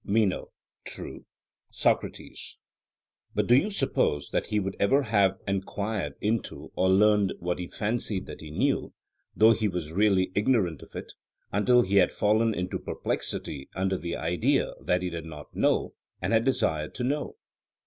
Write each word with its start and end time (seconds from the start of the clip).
MENO: 0.03 0.49
True. 0.83 1.25
SOCRATES: 1.69 2.57
But 3.35 3.45
do 3.45 3.53
you 3.55 3.69
suppose 3.69 4.31
that 4.31 4.47
he 4.47 4.59
would 4.59 4.75
ever 4.79 5.03
have 5.03 5.37
enquired 5.47 6.15
into 6.19 6.71
or 6.75 6.89
learned 6.89 7.33
what 7.37 7.59
he 7.59 7.67
fancied 7.67 8.25
that 8.25 8.41
he 8.41 8.49
knew, 8.49 8.93
though 9.35 9.51
he 9.51 9.67
was 9.67 9.93
really 9.93 10.31
ignorant 10.33 10.81
of 10.81 10.95
it, 10.95 11.13
until 11.51 11.83
he 11.83 11.97
had 11.97 12.11
fallen 12.11 12.55
into 12.55 12.79
perplexity 12.79 13.69
under 13.75 13.95
the 13.95 14.15
idea 14.15 14.73
that 14.81 15.03
he 15.03 15.11
did 15.11 15.25
not 15.25 15.55
know, 15.55 15.93
and 16.19 16.33
had 16.33 16.45
desired 16.45 16.95
to 16.95 17.03
know? 17.03 17.35